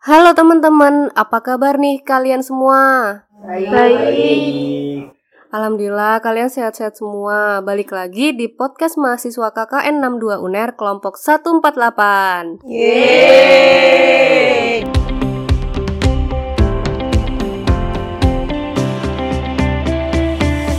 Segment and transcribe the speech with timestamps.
[0.00, 3.20] Halo teman-teman, apa kabar nih kalian semua?
[3.44, 5.12] Baik.
[5.52, 7.60] Alhamdulillah kalian sehat-sehat semua.
[7.60, 12.64] Balik lagi di podcast mahasiswa KKN 62 UNER kelompok 148.
[12.64, 14.00] Yeay.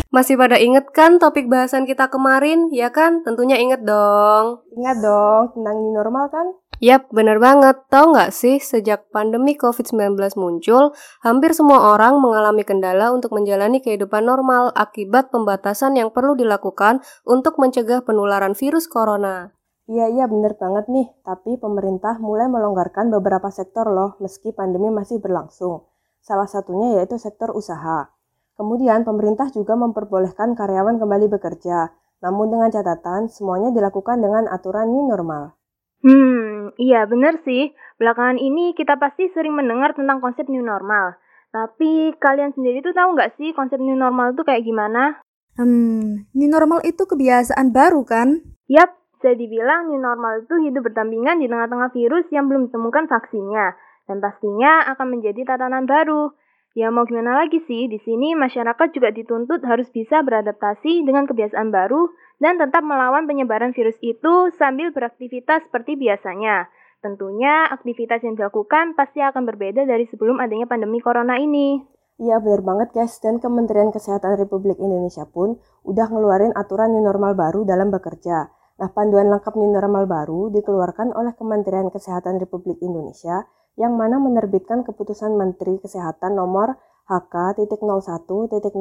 [0.09, 2.73] Masih pada inget kan topik bahasan kita kemarin?
[2.73, 3.21] Ya kan?
[3.21, 4.65] Tentunya inget dong.
[4.73, 6.57] Ingat dong tentang new normal kan?
[6.81, 7.77] Yap, bener banget.
[7.93, 14.25] Tahu nggak sih, sejak pandemi COVID-19 muncul, hampir semua orang mengalami kendala untuk menjalani kehidupan
[14.25, 19.53] normal akibat pembatasan yang perlu dilakukan untuk mencegah penularan virus corona.
[19.85, 21.05] Iya, iya bener banget nih.
[21.21, 25.85] Tapi pemerintah mulai melonggarkan beberapa sektor loh meski pandemi masih berlangsung.
[26.25, 28.09] Salah satunya yaitu sektor usaha.
[28.57, 31.93] Kemudian pemerintah juga memperbolehkan karyawan kembali bekerja.
[32.25, 35.61] Namun dengan catatan semuanya dilakukan dengan aturan new normal.
[36.01, 37.73] Hmm, iya bener sih.
[37.97, 41.17] Belakangan ini kita pasti sering mendengar tentang konsep new normal.
[41.51, 45.19] Tapi kalian sendiri tuh tahu nggak sih konsep new normal itu kayak gimana?
[45.59, 48.39] Hmm, new normal itu kebiasaan baru kan?
[48.71, 53.75] Yap, bisa dibilang new normal itu hidup berdampingan di tengah-tengah virus yang belum ditemukan vaksinnya.
[54.07, 56.31] Dan pastinya akan menjadi tatanan baru.
[56.71, 61.67] Ya mau gimana lagi sih, di sini masyarakat juga dituntut harus bisa beradaptasi dengan kebiasaan
[61.67, 62.07] baru
[62.41, 66.67] dan tetap melawan penyebaran virus itu sambil beraktivitas seperti biasanya.
[67.05, 71.81] Tentunya aktivitas yang dilakukan pasti akan berbeda dari sebelum adanya pandemi corona ini.
[72.21, 77.33] Iya bener banget guys, dan Kementerian Kesehatan Republik Indonesia pun udah ngeluarin aturan new normal
[77.33, 78.49] baru dalam bekerja.
[78.77, 83.45] Nah, panduan lengkap new normal baru dikeluarkan oleh Kementerian Kesehatan Republik Indonesia
[83.77, 86.77] yang mana menerbitkan keputusan Menteri Kesehatan nomor
[87.09, 88.73] HK.01.07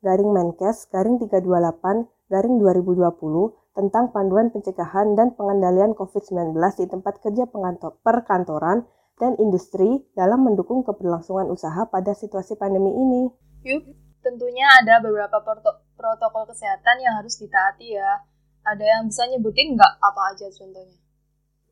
[0.00, 3.08] garing Menkes garing 328 garing 2020
[3.72, 7.44] tentang panduan pencegahan dan pengendalian COVID-19 di tempat kerja
[8.04, 8.84] perkantoran
[9.18, 13.22] dan industri dalam mendukung keberlangsungan usaha pada situasi pandemi ini.
[13.66, 13.82] Yup,
[14.22, 15.42] tentunya ada beberapa
[15.98, 18.22] protokol kesehatan yang harus ditaati ya.
[18.62, 20.98] Ada yang bisa nyebutin nggak apa aja contohnya?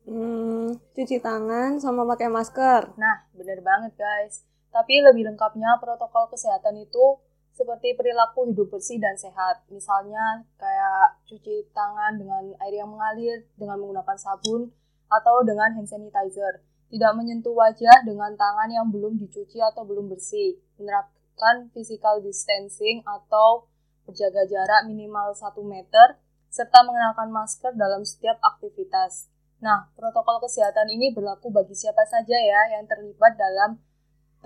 [0.07, 2.95] Hmm, cuci tangan sama pakai masker.
[2.95, 4.47] Nah, bener banget guys.
[4.71, 7.19] Tapi lebih lengkapnya protokol kesehatan itu
[7.57, 9.65] seperti perilaku hidup bersih dan sehat.
[9.73, 14.69] Misalnya kayak cuci tangan dengan air yang mengalir dengan menggunakan sabun
[15.09, 16.61] atau dengan hand sanitizer.
[16.87, 20.61] Tidak menyentuh wajah dengan tangan yang belum dicuci atau belum bersih.
[20.77, 23.65] Menerapkan physical distancing atau
[24.05, 29.27] berjaga jarak minimal 1 meter serta mengenakan masker dalam setiap aktivitas.
[29.59, 33.81] Nah, protokol kesehatan ini berlaku bagi siapa saja ya yang terlibat dalam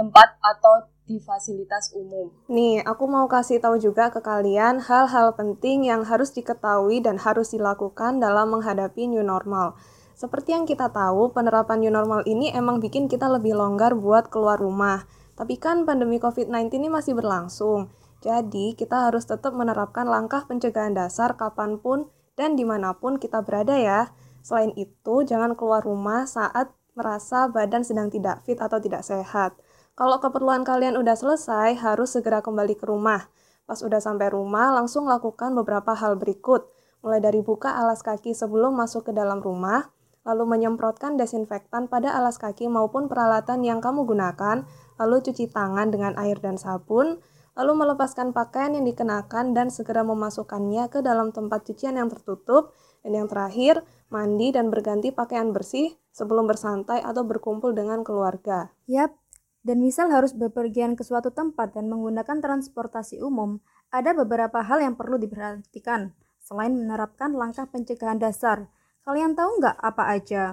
[0.01, 2.33] tempat atau di fasilitas umum.
[2.49, 7.53] Nih, aku mau kasih tahu juga ke kalian hal-hal penting yang harus diketahui dan harus
[7.53, 9.77] dilakukan dalam menghadapi new normal.
[10.17, 14.57] Seperti yang kita tahu, penerapan new normal ini emang bikin kita lebih longgar buat keluar
[14.57, 15.05] rumah.
[15.37, 17.89] Tapi kan pandemi COVID-19 ini masih berlangsung.
[18.21, 23.41] Jadi, kita harus tetap menerapkan langkah pencegahan dasar kapan pun dan di mana pun kita
[23.41, 24.13] berada ya.
[24.45, 29.57] Selain itu, jangan keluar rumah saat merasa badan sedang tidak fit atau tidak sehat.
[29.95, 33.27] Kalau keperluan kalian udah selesai, harus segera kembali ke rumah.
[33.67, 36.67] Pas udah sampai rumah, langsung lakukan beberapa hal berikut.
[37.03, 39.91] Mulai dari buka alas kaki sebelum masuk ke dalam rumah,
[40.21, 44.63] lalu menyemprotkan desinfektan pada alas kaki maupun peralatan yang kamu gunakan,
[45.01, 47.19] lalu cuci tangan dengan air dan sabun,
[47.57, 52.71] lalu melepaskan pakaian yang dikenakan dan segera memasukkannya ke dalam tempat cucian yang tertutup,
[53.01, 53.81] dan yang terakhir,
[54.13, 58.69] mandi dan berganti pakaian bersih sebelum bersantai atau berkumpul dengan keluarga.
[58.85, 59.17] Yap,
[59.61, 63.61] dan misal harus bepergian ke suatu tempat dan menggunakan transportasi umum,
[63.93, 68.67] ada beberapa hal yang perlu diperhatikan selain menerapkan langkah pencegahan dasar.
[69.05, 70.43] Kalian tahu nggak apa aja?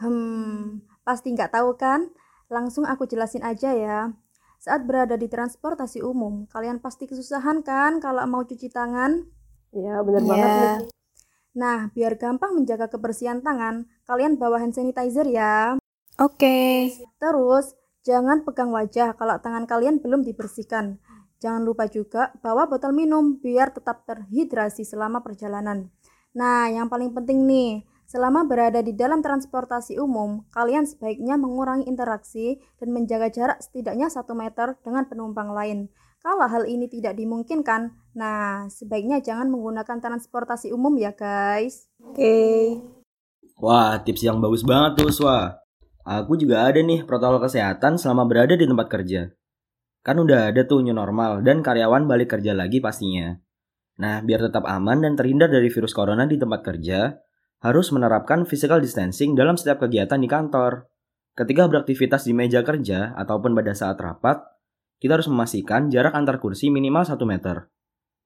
[0.00, 2.12] Hmm, pasti nggak tahu kan?
[2.52, 4.00] Langsung aku jelasin aja ya.
[4.60, 9.24] Saat berada di transportasi umum, kalian pasti kesusahan kan kalau mau cuci tangan?
[9.76, 10.30] Iya, bener Iya.
[10.32, 10.72] banget nih.
[11.56, 15.80] Nah, biar gampang menjaga kebersihan tangan, kalian bawa hand sanitizer ya.
[16.20, 16.92] Oke.
[17.16, 17.72] Terus,
[18.06, 21.02] jangan pegang wajah kalau tangan kalian belum dibersihkan.
[21.42, 25.90] Jangan lupa juga bawa botol minum biar tetap terhidrasi selama perjalanan.
[26.32, 32.62] Nah, yang paling penting nih, selama berada di dalam transportasi umum, kalian sebaiknya mengurangi interaksi
[32.80, 35.90] dan menjaga jarak setidaknya 1 meter dengan penumpang lain.
[36.22, 41.92] Kalau hal ini tidak dimungkinkan, nah sebaiknya jangan menggunakan transportasi umum ya guys.
[42.00, 42.80] Oke.
[43.60, 45.65] Wah, tips yang bagus banget tuh, Swa.
[46.06, 49.26] Aku juga ada nih protokol kesehatan selama berada di tempat kerja.
[50.06, 53.34] Kan udah ada tuh new normal dan karyawan balik kerja lagi pastinya.
[53.98, 57.10] Nah, biar tetap aman dan terhindar dari virus corona di tempat kerja,
[57.66, 60.86] harus menerapkan physical distancing dalam setiap kegiatan di kantor.
[61.34, 64.46] Ketika beraktivitas di meja kerja ataupun pada saat rapat,
[65.02, 67.66] kita harus memastikan jarak antar kursi minimal 1 meter.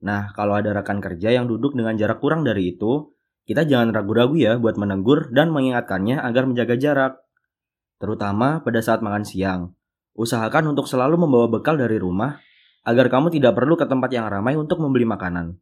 [0.05, 3.09] Nah, kalau ada rekan kerja yang duduk dengan jarak kurang dari itu,
[3.49, 7.13] kita jangan ragu-ragu ya buat menegur dan mengingatkannya agar menjaga jarak.
[8.01, 9.77] Terutama pada saat makan siang.
[10.17, 12.41] Usahakan untuk selalu membawa bekal dari rumah
[12.89, 15.61] agar kamu tidak perlu ke tempat yang ramai untuk membeli makanan.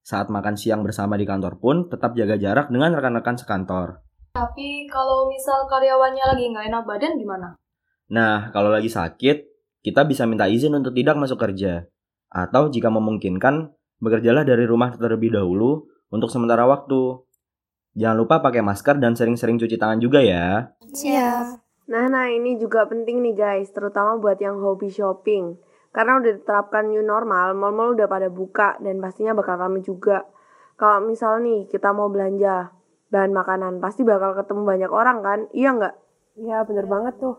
[0.00, 4.00] Saat makan siang bersama di kantor pun tetap jaga jarak dengan rekan-rekan sekantor.
[4.32, 7.48] Tapi kalau misal karyawannya lagi nggak enak badan gimana?
[8.08, 9.36] Nah, kalau lagi sakit,
[9.84, 11.84] kita bisa minta izin untuk tidak masuk kerja.
[12.32, 13.68] Atau jika memungkinkan,
[14.00, 17.27] bekerjalah dari rumah terlebih dahulu untuk sementara waktu.
[17.98, 20.70] Jangan lupa pakai masker dan sering-sering cuci tangan juga ya.
[20.94, 21.46] Siap.
[21.90, 25.58] Nah, nah ini juga penting nih guys, terutama buat yang hobi shopping.
[25.90, 30.22] Karena udah diterapkan new normal, mall-mall udah pada buka dan pastinya bakal ramai juga.
[30.78, 32.70] Kalau misal nih kita mau belanja,
[33.08, 35.94] bahan makanan pasti bakal ketemu banyak orang kan iya nggak
[36.38, 37.36] Iya, bener banget tuh.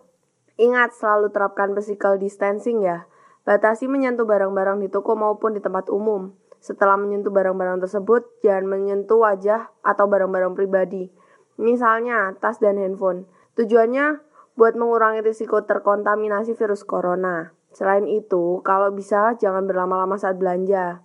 [0.60, 3.08] ingat selalu terapkan physical distancing ya
[3.48, 9.20] batasi menyentuh barang-barang di toko maupun di tempat umum setelah menyentuh barang-barang tersebut jangan menyentuh
[9.20, 11.12] wajah atau barang-barang pribadi
[11.60, 14.22] misalnya tas dan handphone tujuannya
[14.60, 21.00] buat mengurangi risiko terkontaminasi virus corona selain itu kalau bisa jangan berlama-lama saat belanja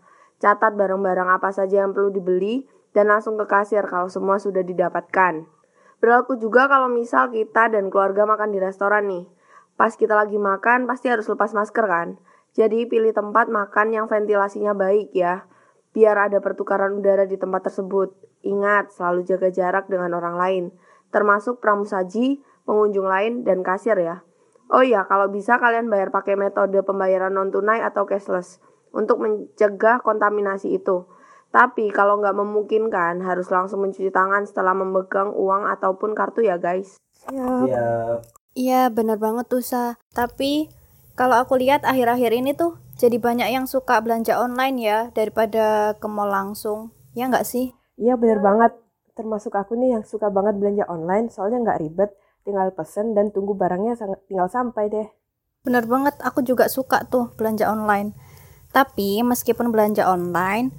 [0.44, 5.44] catat barang-barang apa saja yang perlu dibeli dan langsung ke kasir kalau semua sudah didapatkan.
[5.98, 9.26] Berlaku juga kalau misal kita dan keluarga makan di restoran nih.
[9.74, 12.08] Pas kita lagi makan pasti harus lepas masker kan?
[12.54, 15.50] Jadi pilih tempat makan yang ventilasinya baik ya.
[15.90, 18.14] Biar ada pertukaran udara di tempat tersebut.
[18.46, 20.64] Ingat, selalu jaga jarak dengan orang lain.
[21.10, 24.22] Termasuk pramusaji, pengunjung lain, dan kasir ya.
[24.70, 28.62] Oh iya, kalau bisa kalian bayar pakai metode pembayaran non-tunai atau cashless.
[28.94, 31.10] Untuk mencegah kontaminasi itu.
[31.50, 36.98] Tapi kalau nggak memungkinkan harus langsung mencuci tangan setelah memegang uang ataupun kartu ya guys.
[37.26, 38.22] Siap.
[38.54, 39.98] Iya, bener banget tuh, Sa.
[40.14, 40.70] Tapi
[41.14, 46.06] kalau aku lihat akhir-akhir ini tuh jadi banyak yang suka belanja online ya daripada ke
[46.06, 46.94] mall langsung.
[47.14, 47.74] Ya nggak sih?
[47.98, 48.74] Iya, bener banget.
[49.14, 52.10] Termasuk aku nih yang suka banget belanja online soalnya nggak ribet.
[52.44, 53.96] Tinggal pesen dan tunggu barangnya
[54.28, 55.08] tinggal sampai deh.
[55.64, 58.12] Bener banget, aku juga suka tuh belanja online.
[58.68, 60.74] Tapi meskipun belanja online,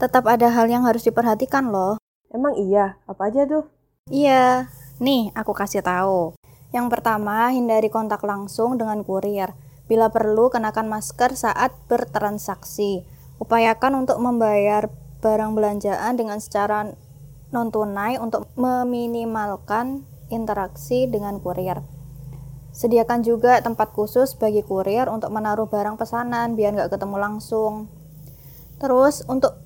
[0.00, 2.00] tetap ada hal yang harus diperhatikan loh.
[2.32, 3.68] Emang iya, apa aja tuh?
[4.08, 6.32] Iya, nih aku kasih tahu.
[6.72, 9.52] Yang pertama, hindari kontak langsung dengan kurir.
[9.90, 13.02] Bila perlu, kenakan masker saat bertransaksi.
[13.42, 14.86] Upayakan untuk membayar
[15.18, 16.94] barang belanjaan dengan secara
[17.50, 21.82] non-tunai untuk meminimalkan interaksi dengan kurir.
[22.70, 27.90] Sediakan juga tempat khusus bagi kurir untuk menaruh barang pesanan biar nggak ketemu langsung.
[28.78, 29.58] Terus untuk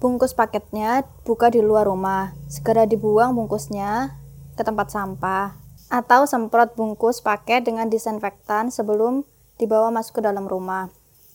[0.00, 2.32] bungkus paketnya buka di luar rumah.
[2.48, 4.16] Segera dibuang bungkusnya
[4.56, 5.60] ke tempat sampah.
[5.92, 9.28] Atau semprot bungkus paket dengan disinfektan sebelum
[9.58, 10.88] dibawa masuk ke dalam rumah.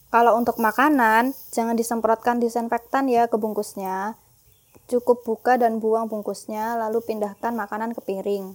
[0.10, 4.16] Kalau untuk makanan, jangan disemprotkan disinfektan ya ke bungkusnya.
[4.86, 8.54] Cukup buka dan buang bungkusnya, lalu pindahkan makanan ke piring.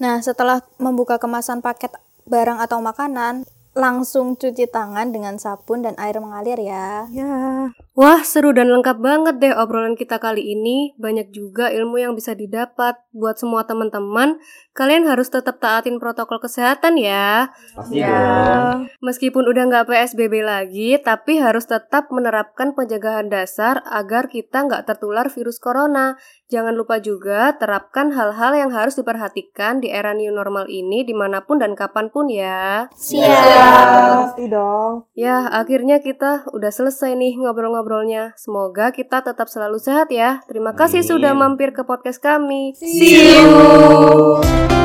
[0.00, 1.92] Nah, setelah membuka kemasan paket
[2.28, 7.06] barang atau makanan, langsung cuci tangan dengan sabun dan air mengalir ya.
[7.14, 7.70] Ya.
[8.00, 10.96] Wah, seru dan lengkap banget deh obrolan kita kali ini.
[10.96, 12.96] Banyak juga ilmu yang bisa didapat.
[13.12, 14.40] Buat semua teman-teman,
[14.72, 17.52] kalian harus tetap taatin protokol kesehatan ya.
[17.76, 18.08] Pasti Ya.
[18.08, 18.88] dong.
[19.04, 25.28] Meskipun udah nggak PSBB lagi, tapi harus tetap menerapkan pencegahan dasar agar kita nggak tertular
[25.28, 26.16] virus corona.
[26.48, 31.44] Jangan lupa juga terapkan hal-hal yang harus diperhatikan di era new normal ini di mana
[31.44, 32.88] pun dan kapan pun ya.
[34.24, 35.04] Pasti dong.
[35.12, 37.36] Ya, akhirnya kita udah selesai nih
[37.90, 38.38] ngobrol-ngobrolnya.
[38.38, 40.40] Semoga kita tetap selalu sehat ya.
[40.46, 41.10] Terima kasih Amin.
[41.10, 42.78] sudah mampir ke podcast kami.
[42.78, 44.79] See you.